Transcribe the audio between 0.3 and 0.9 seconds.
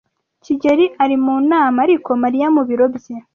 kigeli